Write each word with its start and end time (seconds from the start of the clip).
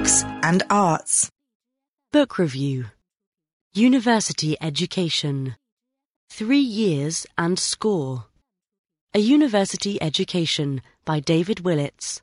books 0.00 0.24
and 0.42 0.62
arts. 0.70 1.30
Book 2.10 2.38
Review 2.38 2.86
University 3.74 4.56
Education 4.58 5.56
Three 6.30 6.66
Years 6.82 7.26
and 7.36 7.58
Score 7.58 8.24
A 9.12 9.18
University 9.18 10.00
Education 10.00 10.80
by 11.04 11.20
David 11.20 11.60
Willetts 11.64 12.22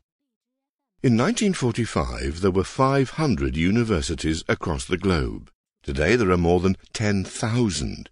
In 1.03 1.17
1945 1.17 2.41
there 2.41 2.49
were 2.49 2.63
500 2.63 3.55
universities 3.55 4.43
across 4.47 4.85
the 4.85 4.97
globe. 4.97 5.51
Today 5.83 6.15
there 6.15 6.31
are 6.31 6.37
more 6.49 6.59
than 6.59 6.77
10,000. 6.93 8.09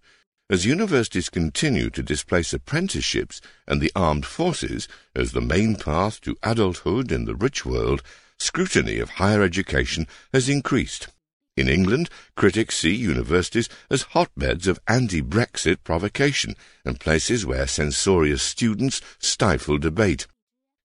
As 0.48 0.64
universities 0.64 1.28
continue 1.28 1.90
to 1.90 2.04
displace 2.04 2.52
apprenticeships 2.52 3.40
and 3.66 3.80
the 3.80 3.90
armed 3.96 4.26
forces 4.26 4.86
as 5.16 5.32
the 5.32 5.40
main 5.40 5.74
path 5.74 6.20
to 6.20 6.36
adulthood 6.44 7.10
in 7.10 7.24
the 7.24 7.34
rich 7.34 7.66
world, 7.66 8.04
scrutiny 8.38 8.98
of 8.98 9.10
higher 9.10 9.42
education 9.42 10.06
has 10.32 10.48
increased. 10.48 11.08
In 11.56 11.68
England, 11.68 12.10
critics 12.36 12.76
see 12.76 12.94
universities 12.94 13.68
as 13.90 14.02
hotbeds 14.12 14.66
of 14.66 14.78
anti-Brexit 14.86 15.82
provocation 15.84 16.54
and 16.84 17.00
places 17.00 17.46
where 17.46 17.66
censorious 17.66 18.42
students 18.42 19.00
stifle 19.18 19.78
debate. 19.78 20.26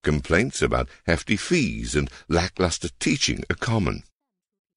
Complaints 0.04 0.62
about 0.62 0.90
hefty 1.06 1.36
fees 1.36 1.94
and 1.94 2.10
lacklustre 2.30 2.90
teaching 3.00 3.44
are 3.50 3.56
common. 3.56 4.04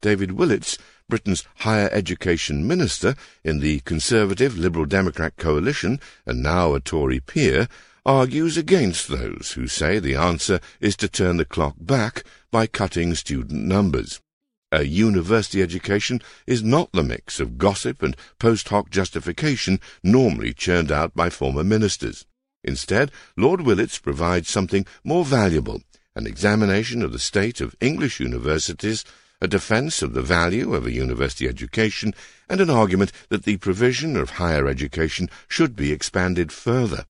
David 0.03 0.33
Willetts, 0.33 0.77
Britain's 1.09 1.45
higher 1.59 1.89
education 1.93 2.67
minister 2.67 3.15
in 3.45 3.61
the 3.61 3.81
Conservative 3.81 4.59
Liberal 4.59 4.85
Democrat 4.85 5.37
coalition 5.37 6.01
and 6.27 6.43
now 6.43 6.75
a 6.75 6.81
Tory 6.81 7.21
peer, 7.21 7.69
argues 8.05 8.59
against 8.59 9.09
those 9.09 9.53
who 9.53 9.67
say 9.67 9.99
the 9.99 10.15
answer 10.15 10.61
is 10.81 10.97
to 10.97 11.09
turn 11.09 11.39
the 11.39 11.45
clock 11.45 11.77
back 11.79 12.23
by 12.55 12.69
cutting 12.69 13.17
student 13.17 13.65
numbers. 13.65 14.21
A 14.71 14.85
university 14.85 15.61
education 15.61 16.23
is 16.47 16.63
not 16.63 16.93
the 16.93 17.03
mix 17.03 17.41
of 17.41 17.59
gossip 17.59 18.01
and 18.01 18.17
post 18.39 18.69
hoc 18.69 18.91
justification 18.91 19.81
normally 20.05 20.53
churned 20.55 20.93
out 20.93 21.17
by 21.17 21.31
former 21.31 21.65
ministers. 21.65 22.27
Instead, 22.63 23.11
Lord 23.37 23.63
Willetts 23.63 24.01
provides 24.01 24.49
something 24.49 24.87
more 25.03 25.25
valuable, 25.25 25.83
an 26.15 26.29
examination 26.29 27.03
of 27.03 27.11
the 27.11 27.19
state 27.19 27.61
of 27.61 27.75
English 27.81 28.21
universities 28.21 29.05
a 29.41 29.49
defence 29.49 30.01
of 30.01 30.15
the 30.15 30.23
value 30.23 30.75
of 30.75 30.87
a 30.87 30.93
university 30.93 31.49
education, 31.49 32.15
and 32.49 32.61
an 32.61 32.71
argument 32.71 33.11
that 33.31 33.43
the 33.43 33.57
provision 33.57 34.17
of 34.17 34.31
higher 34.31 34.69
education 34.69 35.29
should 35.49 35.75
be 35.75 35.93
expanded 35.93 36.53
further. 36.53 37.05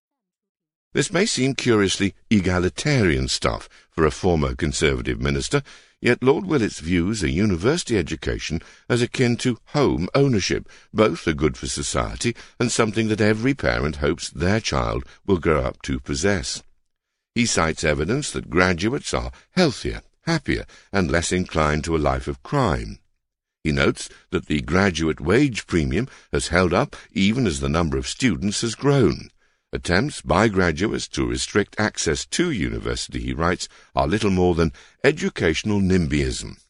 This 0.95 1.13
may 1.13 1.27
seem 1.27 1.57
curiously 1.57 2.15
egalitarian 2.31 3.27
stuff 3.27 3.69
for 3.91 4.07
a 4.07 4.13
former 4.13 4.55
Conservative 4.55 5.21
minister, 5.21 5.65
yet 6.01 6.23
Lord 6.23 6.45
Willetts 6.45 6.79
views 6.79 7.25
a 7.25 7.31
university 7.31 7.99
education 7.99 8.63
as 8.89 9.03
akin 9.03 9.37
to 9.39 9.59
home 9.71 10.09
ownership. 10.15 10.69
Both 10.93 11.27
are 11.27 11.35
good 11.35 11.57
for 11.57 11.67
society 11.67 12.37
and 12.61 12.71
something 12.71 13.09
that 13.09 13.21
every 13.21 13.55
parent 13.55 13.97
hopes 13.97 14.31
their 14.31 14.61
child 14.61 15.05
will 15.27 15.39
grow 15.39 15.63
up 15.63 15.83
to 15.83 15.99
possess. 15.99 16.63
He 17.35 17.45
cites 17.45 17.83
evidence 17.83 18.31
that 18.31 18.49
graduates 18.49 19.13
are 19.13 19.33
healthier, 19.51 20.03
happier, 20.27 20.65
and 20.93 21.11
less 21.11 21.33
inclined 21.33 21.83
to 21.85 21.97
a 21.97 21.99
life 21.99 22.29
of 22.29 22.45
crime. 22.45 23.01
He 23.65 23.73
notes 23.73 24.09
that 24.31 24.47
the 24.47 24.61
graduate 24.61 25.21
wage 25.21 25.67
premium 25.67 26.07
has 26.31 26.49
held 26.49 26.73
up 26.73 26.95
even 27.11 27.49
as 27.49 27.59
the 27.59 27.69
number 27.69 27.97
of 27.97 28.07
students 28.07 28.61
has 28.61 28.77
grown. 28.77 29.31
Attempts 29.75 30.23
by 30.23 30.47
graduates 30.47 31.09
to 31.09 31.27
restrict 31.27 31.75
access 31.81 32.25
to 32.27 32.53
university, 32.53 33.19
he 33.19 33.33
writes, 33.33 33.69
are 33.97 34.07
little 34.07 34.31
more 34.31 34.55
than 34.55 34.73
educational 35.03 35.81
NIMBYism. 35.81 36.61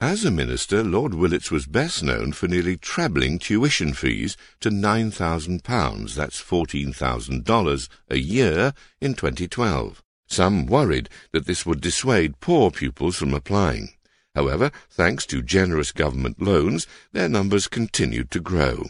As 0.00 0.24
a 0.24 0.32
minister, 0.32 0.82
Lord 0.82 1.14
Willetts 1.14 1.52
was 1.52 1.66
best 1.66 2.02
known 2.02 2.32
for 2.32 2.48
nearly 2.48 2.76
trebling 2.76 3.38
tuition 3.38 3.92
fees 3.92 4.36
to 4.58 4.68
£9,000, 4.68 6.14
that's 6.16 6.42
$14,000 6.42 7.88
a 8.08 8.18
year 8.18 8.74
in 9.00 9.14
2012. 9.14 10.02
Some 10.26 10.66
worried 10.66 11.08
that 11.30 11.46
this 11.46 11.64
would 11.64 11.80
dissuade 11.80 12.40
poor 12.40 12.72
pupils 12.72 13.14
from 13.14 13.32
applying. 13.32 13.90
However, 14.34 14.72
thanks 14.90 15.24
to 15.26 15.40
generous 15.40 15.92
government 15.92 16.42
loans, 16.42 16.88
their 17.12 17.28
numbers 17.28 17.68
continued 17.68 18.32
to 18.32 18.40
grow. 18.40 18.86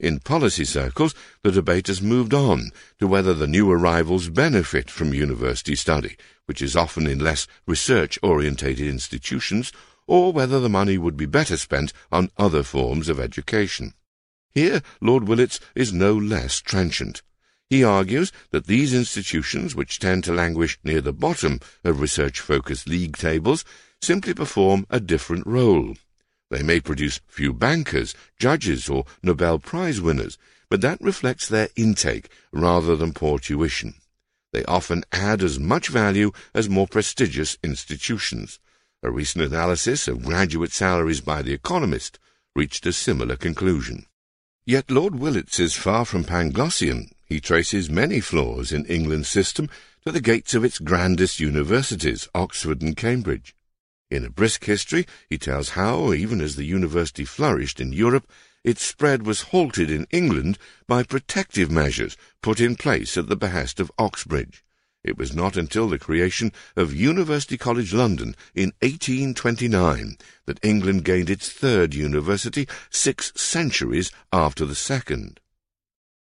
In 0.00 0.20
policy 0.20 0.64
circles, 0.64 1.12
the 1.42 1.50
debate 1.50 1.88
has 1.88 2.00
moved 2.00 2.32
on 2.32 2.70
to 3.00 3.08
whether 3.08 3.34
the 3.34 3.48
new 3.48 3.68
arrivals 3.68 4.28
benefit 4.28 4.90
from 4.90 5.12
university 5.12 5.74
study, 5.74 6.16
which 6.46 6.62
is 6.62 6.76
often 6.76 7.06
in 7.08 7.18
less 7.18 7.48
research-orientated 7.66 8.86
institutions, 8.86 9.72
or 10.06 10.32
whether 10.32 10.60
the 10.60 10.68
money 10.68 10.98
would 10.98 11.16
be 11.16 11.26
better 11.26 11.56
spent 11.56 11.92
on 12.12 12.30
other 12.38 12.62
forms 12.62 13.08
of 13.08 13.18
education. 13.18 13.92
Here, 14.54 14.82
Lord 15.00 15.24
Willetts 15.24 15.58
is 15.74 15.92
no 15.92 16.14
less 16.14 16.60
trenchant. 16.60 17.22
He 17.68 17.82
argues 17.82 18.32
that 18.50 18.66
these 18.66 18.94
institutions, 18.94 19.74
which 19.74 19.98
tend 19.98 20.24
to 20.24 20.32
languish 20.32 20.78
near 20.84 21.00
the 21.00 21.12
bottom 21.12 21.60
of 21.84 22.00
research-focused 22.00 22.88
league 22.88 23.16
tables, 23.16 23.64
simply 24.00 24.32
perform 24.32 24.86
a 24.88 25.00
different 25.00 25.46
role. 25.46 25.96
They 26.50 26.62
may 26.62 26.80
produce 26.80 27.20
few 27.28 27.52
bankers, 27.52 28.14
judges, 28.38 28.88
or 28.88 29.04
Nobel 29.22 29.58
Prize 29.58 30.00
winners, 30.00 30.38
but 30.70 30.80
that 30.80 31.00
reflects 31.00 31.48
their 31.48 31.68
intake 31.76 32.28
rather 32.52 32.96
than 32.96 33.12
poor 33.12 33.38
tuition. 33.38 33.94
They 34.52 34.64
often 34.64 35.04
add 35.12 35.42
as 35.42 35.58
much 35.58 35.88
value 35.88 36.32
as 36.54 36.70
more 36.70 36.86
prestigious 36.86 37.58
institutions. 37.62 38.60
A 39.02 39.10
recent 39.10 39.44
analysis 39.44 40.08
of 40.08 40.24
graduate 40.24 40.72
salaries 40.72 41.20
by 41.20 41.42
The 41.42 41.52
Economist 41.52 42.18
reached 42.56 42.86
a 42.86 42.92
similar 42.92 43.36
conclusion. 43.36 44.06
Yet 44.64 44.90
Lord 44.90 45.14
Willetts 45.14 45.60
is 45.60 45.74
far 45.74 46.04
from 46.04 46.24
Panglossian. 46.24 47.12
He 47.26 47.40
traces 47.40 47.90
many 47.90 48.20
flaws 48.20 48.72
in 48.72 48.86
England's 48.86 49.28
system 49.28 49.68
to 50.04 50.12
the 50.12 50.20
gates 50.20 50.54
of 50.54 50.64
its 50.64 50.78
grandest 50.78 51.40
universities, 51.40 52.28
Oxford 52.34 52.80
and 52.80 52.96
Cambridge. 52.96 53.54
In 54.10 54.24
a 54.24 54.30
brisk 54.30 54.64
history, 54.64 55.06
he 55.28 55.36
tells 55.36 55.70
how, 55.70 56.14
even 56.14 56.40
as 56.40 56.56
the 56.56 56.64
university 56.64 57.26
flourished 57.26 57.78
in 57.78 57.92
Europe, 57.92 58.26
its 58.64 58.82
spread 58.82 59.26
was 59.26 59.52
halted 59.52 59.90
in 59.90 60.06
England 60.10 60.58
by 60.86 61.02
protective 61.02 61.70
measures 61.70 62.16
put 62.42 62.58
in 62.58 62.74
place 62.74 63.18
at 63.18 63.28
the 63.28 63.36
behest 63.36 63.80
of 63.80 63.92
Oxbridge. 63.98 64.64
It 65.04 65.18
was 65.18 65.34
not 65.34 65.56
until 65.56 65.88
the 65.88 65.98
creation 65.98 66.52
of 66.74 66.94
University 66.94 67.56
College 67.56 67.92
London 67.92 68.34
in 68.54 68.72
1829 68.80 70.18
that 70.46 70.64
England 70.64 71.04
gained 71.04 71.30
its 71.30 71.50
third 71.50 71.94
university 71.94 72.66
six 72.90 73.32
centuries 73.36 74.10
after 74.32 74.64
the 74.64 74.74
second. 74.74 75.38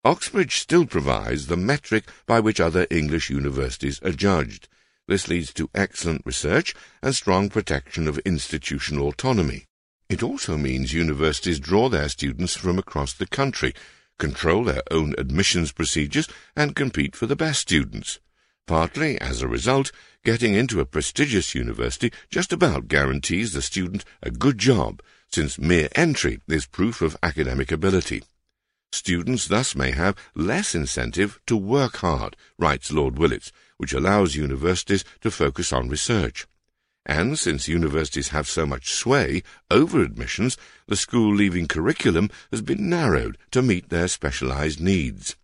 Oxbridge 0.04 0.58
still 0.58 0.86
provides 0.86 1.46
the 1.46 1.56
metric 1.56 2.04
by 2.26 2.40
which 2.40 2.60
other 2.60 2.86
English 2.90 3.30
universities 3.30 4.00
are 4.02 4.12
judged. 4.12 4.68
This 5.10 5.26
leads 5.26 5.52
to 5.54 5.68
excellent 5.74 6.22
research 6.24 6.72
and 7.02 7.12
strong 7.16 7.48
protection 7.48 8.06
of 8.06 8.20
institutional 8.20 9.08
autonomy. 9.08 9.64
It 10.08 10.22
also 10.22 10.56
means 10.56 10.92
universities 10.92 11.58
draw 11.58 11.88
their 11.88 12.08
students 12.08 12.54
from 12.54 12.78
across 12.78 13.12
the 13.12 13.26
country, 13.26 13.74
control 14.20 14.62
their 14.62 14.84
own 14.88 15.16
admissions 15.18 15.72
procedures, 15.72 16.28
and 16.54 16.76
compete 16.76 17.16
for 17.16 17.26
the 17.26 17.34
best 17.34 17.58
students. 17.60 18.20
Partly 18.68 19.20
as 19.20 19.42
a 19.42 19.48
result, 19.48 19.90
getting 20.24 20.54
into 20.54 20.78
a 20.78 20.86
prestigious 20.86 21.56
university 21.56 22.12
just 22.28 22.52
about 22.52 22.86
guarantees 22.86 23.52
the 23.52 23.62
student 23.62 24.04
a 24.22 24.30
good 24.30 24.58
job, 24.58 25.02
since 25.26 25.58
mere 25.58 25.88
entry 25.96 26.40
is 26.46 26.66
proof 26.66 27.02
of 27.02 27.16
academic 27.20 27.72
ability. 27.72 28.22
Students 28.92 29.46
thus 29.46 29.76
may 29.76 29.92
have 29.92 30.16
less 30.34 30.74
incentive 30.74 31.40
to 31.46 31.56
work 31.56 31.96
hard, 31.98 32.36
writes 32.58 32.92
Lord 32.92 33.16
Willetts, 33.16 33.52
which 33.76 33.92
allows 33.92 34.34
universities 34.34 35.04
to 35.20 35.30
focus 35.30 35.72
on 35.72 35.88
research. 35.88 36.46
And 37.06 37.38
since 37.38 37.66
universities 37.68 38.28
have 38.28 38.48
so 38.48 38.66
much 38.66 38.92
sway 38.92 39.42
over 39.70 40.02
admissions, 40.02 40.56
the 40.86 40.96
school 40.96 41.34
leaving 41.34 41.66
curriculum 41.66 42.30
has 42.50 42.62
been 42.62 42.88
narrowed 42.90 43.38
to 43.52 43.62
meet 43.62 43.88
their 43.88 44.08
specialized 44.08 44.80
needs. 44.80 45.36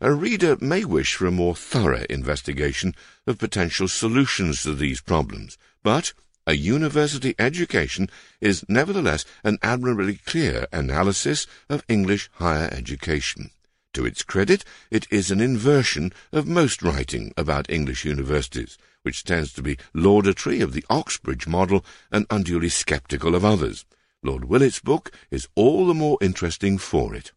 A 0.00 0.12
reader 0.12 0.56
may 0.60 0.84
wish 0.84 1.14
for 1.14 1.26
a 1.26 1.32
more 1.32 1.56
thorough 1.56 2.04
investigation 2.08 2.94
of 3.26 3.38
potential 3.38 3.88
solutions 3.88 4.62
to 4.62 4.74
these 4.74 5.00
problems, 5.00 5.58
but 5.82 6.12
a 6.48 6.56
university 6.56 7.34
education 7.38 8.08
is 8.40 8.64
nevertheless 8.70 9.26
an 9.44 9.58
admirably 9.62 10.14
clear 10.24 10.66
analysis 10.72 11.46
of 11.68 11.84
English 11.88 12.30
higher 12.36 12.70
education. 12.72 13.50
To 13.92 14.06
its 14.06 14.22
credit, 14.22 14.64
it 14.90 15.06
is 15.10 15.30
an 15.30 15.42
inversion 15.42 16.10
of 16.32 16.46
most 16.46 16.82
writing 16.82 17.34
about 17.36 17.68
English 17.68 18.06
universities, 18.06 18.78
which 19.02 19.24
tends 19.24 19.52
to 19.52 19.62
be 19.62 19.76
laudatory 19.92 20.62
of 20.62 20.72
the 20.72 20.84
Oxbridge 20.88 21.46
model 21.46 21.84
and 22.10 22.24
unduly 22.30 22.70
sceptical 22.70 23.34
of 23.34 23.44
others. 23.44 23.84
Lord 24.22 24.44
Willetts' 24.44 24.82
book 24.82 25.12
is 25.30 25.48
all 25.54 25.86
the 25.86 25.94
more 25.94 26.16
interesting 26.22 26.78
for 26.78 27.14
it. 27.14 27.32